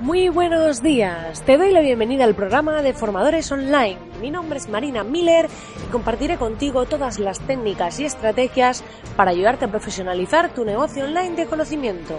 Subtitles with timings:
[0.00, 3.98] Muy buenos días, te doy la bienvenida al programa de Formadores Online.
[4.20, 5.48] Mi nombre es Marina Miller
[5.84, 8.84] y compartiré contigo todas las técnicas y estrategias
[9.16, 12.16] para ayudarte a profesionalizar tu negocio online de conocimiento.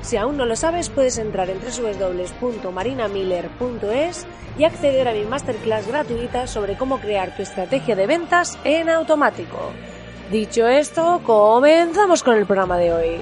[0.00, 4.26] Si aún no lo sabes, puedes entrar en www.marinamiller.es
[4.56, 9.72] y acceder a mi masterclass gratuita sobre cómo crear tu estrategia de ventas en automático.
[10.30, 13.18] Dicho esto, comenzamos con el programa de hoy.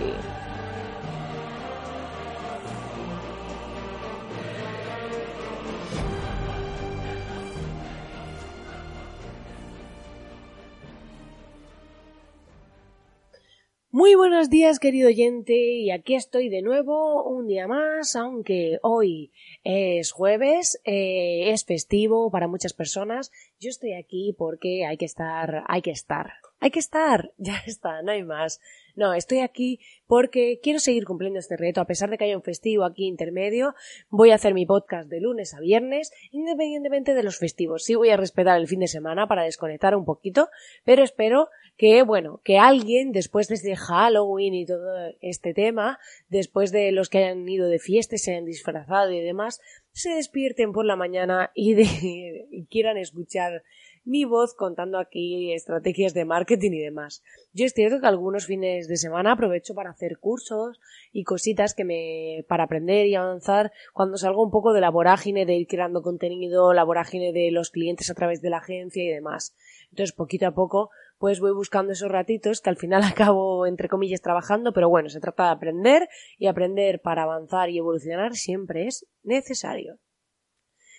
[13.99, 19.33] Muy buenos días, querido oyente, y aquí estoy de nuevo un día más, aunque hoy
[19.65, 23.33] es jueves, eh, es festivo para muchas personas.
[23.59, 28.03] Yo estoy aquí porque hay que estar, hay que estar, hay que estar, ya está,
[28.03, 28.61] no hay más.
[28.97, 31.81] No, estoy aquí porque quiero seguir cumpliendo este reto.
[31.81, 33.75] A pesar de que haya un festivo aquí intermedio,
[34.09, 37.85] voy a hacer mi podcast de lunes a viernes, independientemente de los festivos.
[37.85, 40.49] Sí voy a respetar el fin de semana para desconectar un poquito,
[40.85, 46.73] pero espero que, bueno, que alguien, después de este Halloween y todo este tema, después
[46.73, 49.61] de los que hayan ido de fiesta, se hayan disfrazado y demás,
[49.97, 53.63] se despierten por la mañana y, de, y quieran escuchar
[54.05, 57.25] mi voz contando aquí estrategias de marketing y demás.
[57.55, 60.81] Yo es cierto que algunos fines de semana aprovecho para hacer cursos
[61.15, 65.47] y cositas que me para aprender y avanzar cuando salgo un poco de la vorágine
[65.47, 69.09] de ir creando contenido, la vorágine de los clientes a través de la agencia y
[69.09, 69.57] demás.
[69.91, 74.21] Entonces, poquito a poco, pues voy buscando esos ratitos que al final acabo, entre comillas,
[74.21, 79.07] trabajando, pero bueno, se trata de aprender y aprender para avanzar y evolucionar siempre es
[79.23, 79.99] necesario.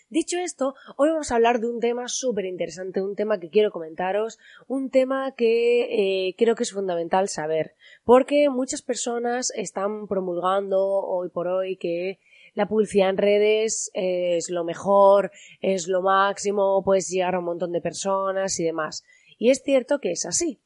[0.10, 3.72] Dicho esto, hoy vamos a hablar de un tema súper interesante, un tema que quiero
[3.72, 7.76] comentaros, un tema que eh, creo que es fundamental saber,
[8.06, 12.20] porque muchas personas están promulgando hoy por hoy que
[12.54, 17.74] la publicidad en redes es lo mejor, es lo máximo, puedes llegar a un montón
[17.74, 19.04] de personas y demás.
[19.38, 20.60] Y es cierto que es así.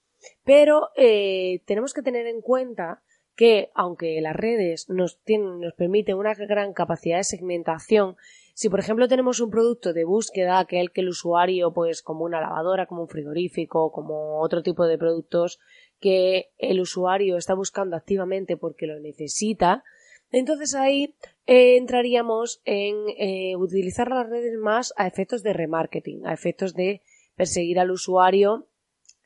[0.43, 3.01] Pero eh, tenemos que tener en cuenta
[3.35, 8.15] que, aunque las redes nos, nos permiten una gran capacidad de segmentación,
[8.53, 12.25] si por ejemplo tenemos un producto de búsqueda que el que el usuario, pues como
[12.25, 15.59] una lavadora, como un frigorífico, como otro tipo de productos
[15.99, 19.83] que el usuario está buscando activamente porque lo necesita,
[20.31, 21.15] entonces ahí
[21.45, 27.01] eh, entraríamos en eh, utilizar las redes más a efectos de remarketing, a efectos de
[27.35, 28.67] perseguir al usuario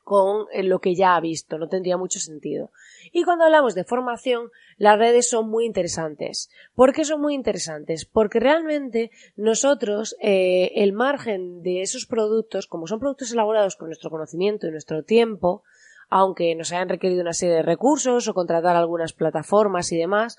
[0.06, 2.70] con eh, lo que ya ha visto, no tendría mucho sentido.
[3.12, 6.48] Y cuando hablamos de formación, las redes son muy interesantes.
[6.76, 8.04] ¿Por qué son muy interesantes?
[8.04, 14.10] Porque realmente nosotros, eh, el margen de esos productos, como son productos elaborados con nuestro
[14.10, 15.64] conocimiento y nuestro tiempo,
[16.08, 20.36] aunque nos hayan requerido una serie de recursos o contratar algunas plataformas y demás,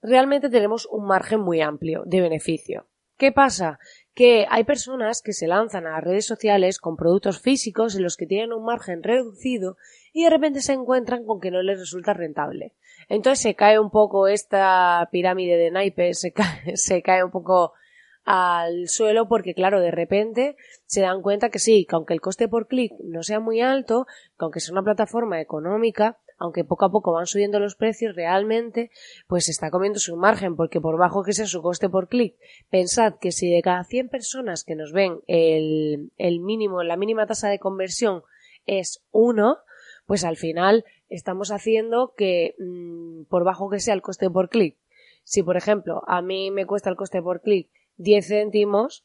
[0.00, 2.86] realmente tenemos un margen muy amplio de beneficio.
[3.16, 3.80] ¿Qué pasa?
[4.18, 8.16] Que hay personas que se lanzan a las redes sociales con productos físicos en los
[8.16, 9.76] que tienen un margen reducido
[10.12, 12.72] y de repente se encuentran con que no les resulta rentable.
[13.08, 17.74] Entonces se cae un poco esta pirámide de naipes, se cae, se cae un poco
[18.24, 22.48] al suelo porque claro, de repente se dan cuenta que sí, que aunque el coste
[22.48, 26.90] por clic no sea muy alto, que aunque sea una plataforma económica, aunque poco a
[26.90, 28.90] poco van subiendo los precios, realmente
[29.26, 32.36] pues está comiendo su margen, porque por bajo que sea su coste por clic,
[32.70, 37.26] pensad que si de cada 100 personas que nos ven el, el mínimo, la mínima
[37.26, 38.22] tasa de conversión
[38.66, 39.58] es 1,
[40.06, 44.76] pues al final estamos haciendo que mm, por bajo que sea el coste por clic,
[45.24, 49.04] si por ejemplo a mí me cuesta el coste por clic 10 céntimos,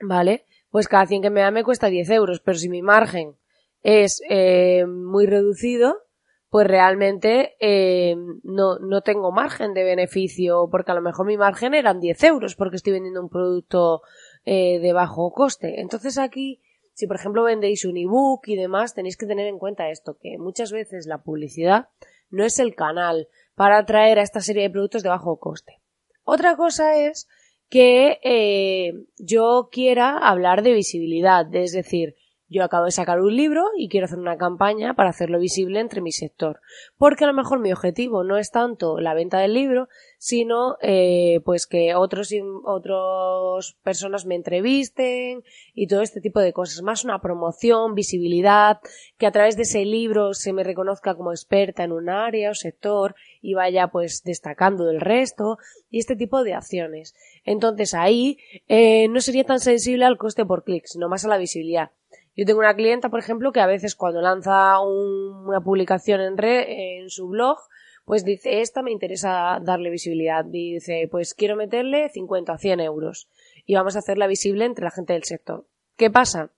[0.00, 0.44] ¿vale?
[0.70, 3.36] Pues cada 100 que me da me cuesta 10 euros, pero si mi margen
[3.82, 6.05] es eh, muy reducido,
[6.48, 11.74] pues realmente eh, no, no tengo margen de beneficio, porque a lo mejor mi margen
[11.74, 14.02] eran 10 euros porque estoy vendiendo un producto
[14.44, 15.80] eh, de bajo coste.
[15.80, 16.62] Entonces aquí,
[16.94, 20.38] si por ejemplo vendéis un ebook y demás, tenéis que tener en cuenta esto, que
[20.38, 21.88] muchas veces la publicidad
[22.30, 25.80] no es el canal para atraer a esta serie de productos de bajo coste.
[26.24, 27.28] Otra cosa es
[27.68, 32.14] que eh, yo quiera hablar de visibilidad, es decir,
[32.48, 36.00] yo acabo de sacar un libro y quiero hacer una campaña para hacerlo visible entre
[36.00, 36.60] mi sector.
[36.96, 39.88] Porque a lo mejor mi objetivo no es tanto la venta del libro,
[40.18, 42.32] sino eh, pues que otros
[42.64, 45.42] otras personas me entrevisten
[45.74, 46.82] y todo este tipo de cosas.
[46.82, 48.78] Más una promoción, visibilidad,
[49.18, 52.54] que a través de ese libro se me reconozca como experta en un área o
[52.54, 55.58] sector y vaya pues destacando del resto
[55.90, 57.14] y este tipo de acciones.
[57.44, 58.38] Entonces ahí
[58.68, 61.90] eh, no sería tan sensible al coste por clic, sino más a la visibilidad.
[62.36, 67.08] Yo tengo una clienta, por ejemplo, que a veces cuando lanza una publicación en, en
[67.08, 67.58] su blog,
[68.04, 70.44] pues dice, esta me interesa darle visibilidad.
[70.44, 73.28] dice, pues quiero meterle 50 a 100 euros.
[73.64, 75.66] Y vamos a hacerla visible entre la gente del sector.
[75.96, 76.52] ¿Qué pasa?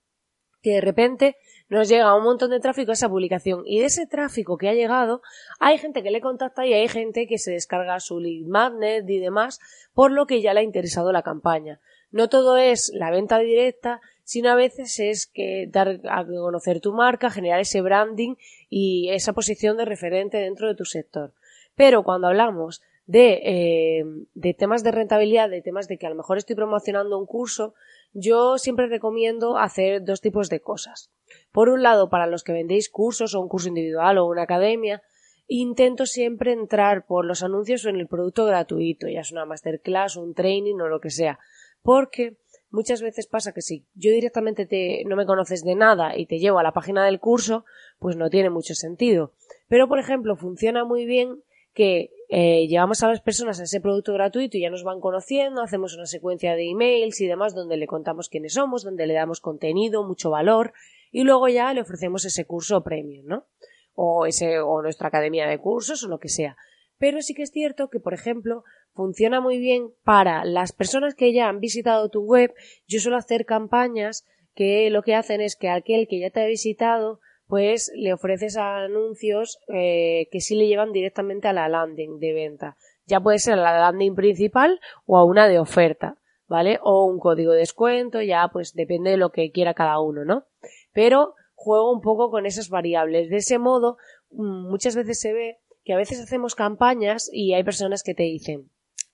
[0.61, 1.37] Que de repente
[1.69, 4.73] nos llega un montón de tráfico a esa publicación y de ese tráfico que ha
[4.73, 5.21] llegado
[5.59, 9.19] hay gente que le contacta y hay gente que se descarga su lead magnet y
[9.19, 9.59] demás
[9.93, 11.79] por lo que ya le ha interesado la campaña.
[12.11, 16.93] No todo es la venta directa, sino a veces es que dar a conocer tu
[16.93, 18.35] marca, generar ese branding
[18.69, 21.33] y esa posición de referente dentro de tu sector.
[21.73, 24.03] Pero cuando hablamos de, eh,
[24.35, 27.73] de temas de rentabilidad, de temas de que a lo mejor estoy promocionando un curso,
[28.13, 31.09] yo siempre recomiendo hacer dos tipos de cosas.
[31.51, 35.01] Por un lado, para los que vendéis cursos o un curso individual o una academia,
[35.47, 40.17] intento siempre entrar por los anuncios o en el producto gratuito, ya es una masterclass,
[40.17, 41.39] un training o lo que sea,
[41.81, 42.37] porque
[42.69, 46.39] muchas veces pasa que si yo directamente te, no me conoces de nada y te
[46.39, 47.65] llevo a la página del curso,
[47.99, 49.33] pues no tiene mucho sentido.
[49.67, 51.43] Pero, por ejemplo, funciona muy bien
[51.73, 55.61] que eh, llevamos a las personas a ese producto gratuito y ya nos van conociendo,
[55.61, 59.39] hacemos una secuencia de emails y demás donde le contamos quiénes somos, donde le damos
[59.39, 60.73] contenido, mucho valor
[61.11, 63.45] y luego ya le ofrecemos ese curso premium, ¿no?
[63.93, 66.55] O ese, o nuestra academia de cursos o lo que sea.
[66.97, 68.63] Pero sí que es cierto que, por ejemplo,
[68.99, 72.53] funciona muy bien para las personas que ya han visitado tu web.
[72.85, 76.47] Yo suelo hacer campañas que lo que hacen es que aquel que ya te ha
[76.47, 82.33] visitado, pues le ofreces anuncios eh, que sí le llevan directamente a la landing de
[82.33, 82.75] venta.
[83.05, 86.17] Ya puede ser a la landing principal o a una de oferta,
[86.49, 86.77] ¿vale?
[86.83, 90.43] O un código de descuento, ya pues depende de lo que quiera cada uno, ¿no?
[90.91, 93.29] Pero juego un poco con esas variables.
[93.29, 93.97] De ese modo,
[94.31, 98.23] mm, muchas veces se ve que a veces hacemos campañas y hay personas que te
[98.23, 98.69] dicen,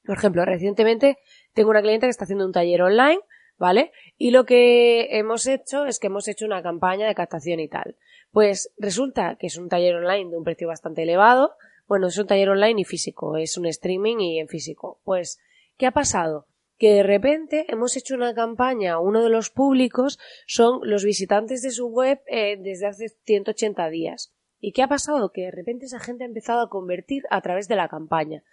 [0.05, 1.17] por ejemplo, recientemente
[1.53, 3.19] tengo una clienta que está haciendo un taller online,
[3.57, 3.91] ¿vale?
[4.17, 7.95] Y lo que hemos hecho es que hemos hecho una campaña de captación y tal.
[8.31, 11.55] Pues resulta que es un taller online de un precio bastante elevado.
[11.87, 14.99] Bueno, es un taller online y físico, es un streaming y en físico.
[15.03, 15.39] Pues,
[15.77, 16.47] ¿qué ha pasado?
[16.77, 21.71] que de repente hemos hecho una campaña, uno de los públicos son los visitantes de
[21.71, 24.33] su web eh, desde hace 180 días.
[24.59, 25.31] ¿Y qué ha pasado?
[25.31, 28.43] Que de repente esa gente ha empezado a convertir a través de la campaña.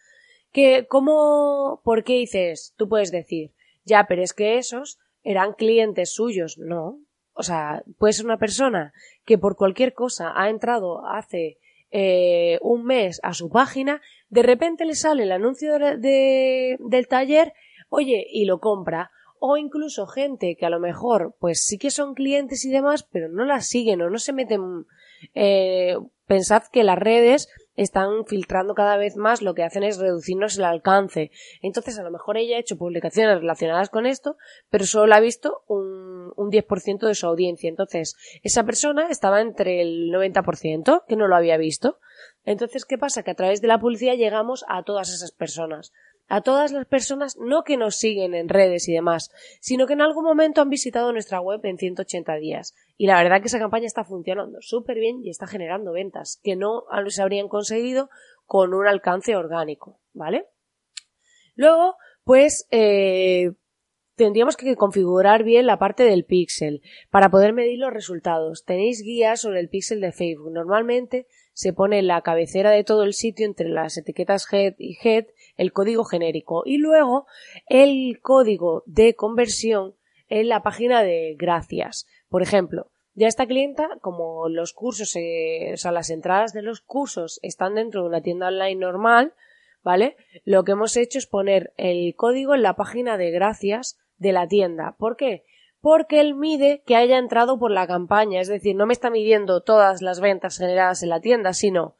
[0.53, 2.75] Que, ¿cómo, por qué dices?
[2.77, 3.53] Tú puedes decir,
[3.85, 6.59] ya, pero es que esos eran clientes suyos.
[6.59, 7.01] No.
[7.35, 8.93] O sea, puede ser una persona
[9.25, 11.59] que por cualquier cosa ha entrado hace
[11.91, 17.53] eh, un mes a su página, de repente le sale el anuncio de, del taller,
[17.89, 19.11] oye, y lo compra.
[19.39, 23.29] O incluso gente que a lo mejor, pues sí que son clientes y demás, pero
[23.29, 24.87] no las siguen o no se meten
[25.35, 25.97] eh,
[26.27, 27.49] pensad que las redes
[27.83, 31.31] están filtrando cada vez más, lo que hacen es reducirnos el alcance.
[31.61, 34.37] Entonces, a lo mejor ella ha hecho publicaciones relacionadas con esto,
[34.71, 37.69] pero solo ha visto un, un 10% de su audiencia.
[37.69, 41.99] Entonces, esa persona estaba entre el 90% que no lo había visto.
[42.45, 43.23] Entonces, ¿qué pasa?
[43.23, 45.93] Que a través de la publicidad llegamos a todas esas personas
[46.29, 49.31] a todas las personas no que nos siguen en redes y demás,
[49.61, 52.75] sino que en algún momento han visitado nuestra web en 180 días.
[52.97, 56.57] Y la verdad que esa campaña está funcionando súper bien y está generando ventas que
[56.57, 58.09] no se habrían conseguido
[58.47, 60.47] con un alcance orgánico, ¿vale?
[61.55, 63.53] Luego, pues, eh,
[64.15, 68.65] tendríamos que configurar bien la parte del pixel para poder medir los resultados.
[68.65, 70.53] Tenéis guías sobre el pixel de Facebook.
[70.53, 75.27] Normalmente se pone la cabecera de todo el sitio entre las etiquetas head y head
[75.57, 77.27] el código genérico y luego
[77.69, 79.95] el código de conversión
[80.29, 82.07] en la página de gracias.
[82.29, 86.81] Por ejemplo, ya esta clienta, como los cursos, eh, o sea, las entradas de los
[86.81, 89.35] cursos están dentro de una tienda online normal,
[89.83, 90.17] ¿vale?
[90.45, 94.49] Lo que hemos hecho es poner el código en la página de gracias de la
[94.49, 94.97] tienda.
[94.99, 95.45] ¿Por qué?
[95.83, 99.63] Porque él mide que haya entrado por la campaña, es decir, no me está midiendo
[99.63, 101.97] todas las ventas generadas en la tienda, sino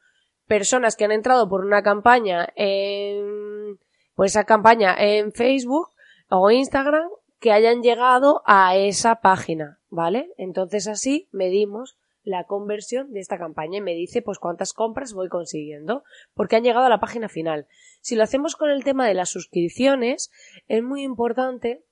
[0.47, 3.79] personas que han entrado por una campaña en,
[4.15, 5.89] pues esa campaña en Facebook
[6.29, 7.07] o Instagram
[7.39, 10.31] que hayan llegado a esa página, ¿vale?
[10.37, 15.27] Entonces así medimos la conversión de esta campaña y me dice pues cuántas compras voy
[15.27, 17.67] consiguiendo porque han llegado a la página final.
[17.99, 20.31] Si lo hacemos con el tema de las suscripciones,
[20.67, 21.83] es muy importante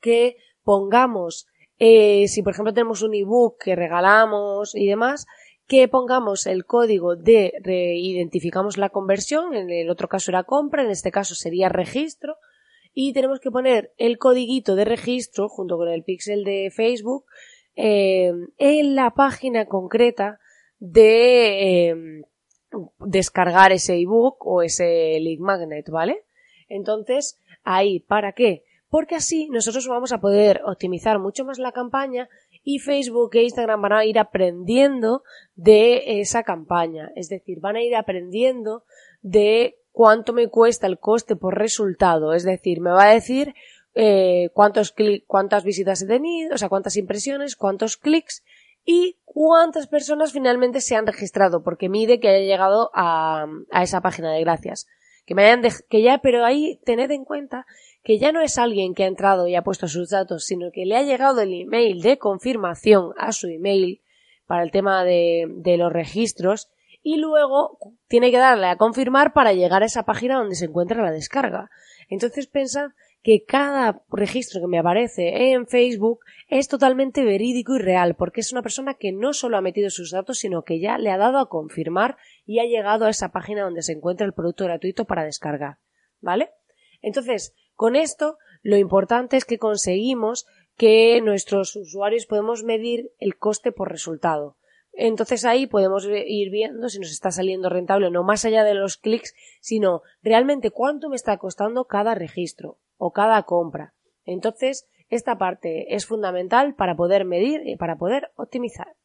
[0.00, 1.46] que pongamos
[1.78, 5.26] eh, si por ejemplo tenemos un ebook que regalamos y demás,
[5.66, 7.52] que pongamos el código de
[7.96, 12.36] identificamos la conversión, en el otro caso era compra, en este caso sería registro,
[12.92, 17.24] y tenemos que poner el codiguito de registro junto con el pixel de Facebook
[17.74, 20.38] eh, en la página concreta
[20.78, 22.22] de eh,
[23.00, 26.24] descargar ese ebook o ese link magnet, ¿vale?
[26.68, 28.64] Entonces, ahí, ¿para qué?
[28.88, 32.28] Porque así nosotros vamos a poder optimizar mucho más la campaña
[32.64, 35.22] y Facebook e Instagram van a ir aprendiendo
[35.54, 37.12] de esa campaña.
[37.14, 38.84] Es decir, van a ir aprendiendo
[39.20, 42.32] de cuánto me cuesta el coste por resultado.
[42.32, 43.54] Es decir, me va a decir
[43.94, 44.94] eh, cuántos
[45.26, 48.42] cuántas visitas he tenido, o sea, cuántas impresiones, cuántos clics
[48.84, 53.46] y cuántas personas finalmente se han registrado, porque mide que haya llegado a
[53.82, 54.86] esa página de gracias.
[55.26, 57.66] Que me hayan que ya, pero ahí tened en cuenta
[58.02, 60.84] que ya no es alguien que ha entrado y ha puesto sus datos, sino que
[60.84, 64.02] le ha llegado el email de confirmación a su email
[64.46, 66.68] para el tema de, de los registros
[67.02, 67.78] y luego
[68.08, 71.70] tiene que darle a confirmar para llegar a esa página donde se encuentra la descarga.
[72.08, 72.90] Entonces pensad
[73.24, 78.52] que cada registro que me aparece en Facebook es totalmente verídico y real, porque es
[78.52, 81.38] una persona que no solo ha metido sus datos, sino que ya le ha dado
[81.38, 85.24] a confirmar y ha llegado a esa página donde se encuentra el producto gratuito para
[85.24, 85.78] descargar.
[86.20, 86.50] ¿Vale?
[87.00, 93.72] Entonces, con esto, lo importante es que conseguimos que nuestros usuarios podemos medir el coste
[93.72, 94.58] por resultado.
[94.92, 98.74] Entonces ahí podemos ir viendo si nos está saliendo rentable o no, más allá de
[98.74, 103.92] los clics, sino realmente cuánto me está costando cada registro o cada compra.
[104.24, 108.96] Entonces, esta parte es fundamental para poder medir y para poder optimizar.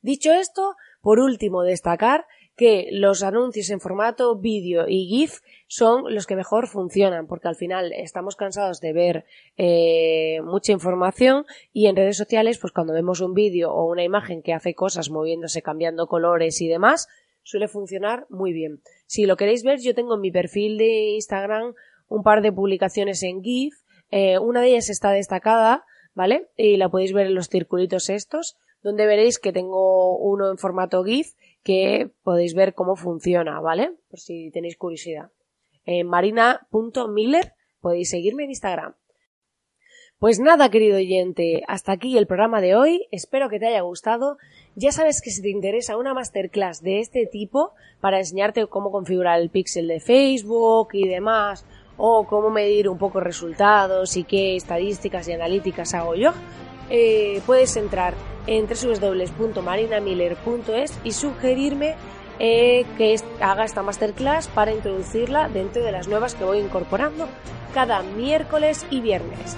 [0.00, 2.24] Dicho esto, por último, destacar
[2.56, 7.54] que los anuncios en formato vídeo y GIF son los que mejor funcionan, porque al
[7.56, 9.24] final estamos cansados de ver
[9.58, 14.40] eh, mucha información y en redes sociales, pues cuando vemos un vídeo o una imagen
[14.40, 17.08] que hace cosas moviéndose, cambiando colores y demás,
[17.42, 18.80] suele funcionar muy bien.
[19.06, 21.74] Si lo queréis ver, yo tengo en mi perfil de Instagram
[22.12, 23.74] un par de publicaciones en GIF,
[24.10, 26.48] eh, una de ellas está destacada, ¿vale?
[26.56, 31.02] Y la podéis ver en los circulitos estos, donde veréis que tengo uno en formato
[31.04, 33.92] GIF que podéis ver cómo funciona, ¿vale?
[34.10, 35.30] Por si tenéis curiosidad.
[35.84, 38.94] En marina.miller podéis seguirme en Instagram.
[40.18, 43.08] Pues nada, querido oyente, hasta aquí el programa de hoy.
[43.10, 44.36] Espero que te haya gustado.
[44.76, 49.40] Ya sabes que si te interesa una masterclass de este tipo para enseñarte cómo configurar
[49.40, 51.66] el pixel de Facebook y demás,
[51.96, 56.32] o cómo medir un poco resultados y qué estadísticas y analíticas hago yo,
[56.90, 58.14] eh, puedes entrar
[58.46, 61.94] en www.marinamiller.es y sugerirme
[62.38, 67.28] eh, que haga esta masterclass para introducirla dentro de las nuevas que voy incorporando
[67.72, 69.56] cada miércoles y viernes.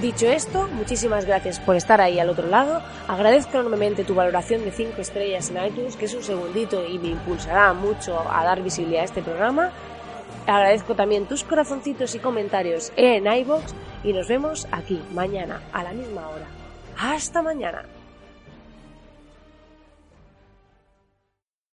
[0.00, 2.80] Dicho esto, muchísimas gracias por estar ahí al otro lado.
[3.08, 7.08] Agradezco enormemente tu valoración de 5 estrellas en iTunes, que es un segundito y me
[7.08, 9.72] impulsará mucho a dar visibilidad a este programa.
[10.48, 15.92] Agradezco también tus corazoncitos y comentarios en iBox y nos vemos aquí mañana a la
[15.92, 16.46] misma hora.
[16.98, 17.84] Hasta mañana.